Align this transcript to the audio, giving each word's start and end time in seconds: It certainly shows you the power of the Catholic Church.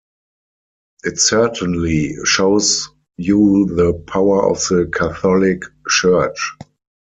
It 1.03 1.19
certainly 1.19 2.15
shows 2.25 2.89
you 3.17 3.67
the 3.67 3.93
power 4.07 4.49
of 4.49 4.57
the 4.67 4.89
Catholic 4.91 5.61
Church. 5.89 6.57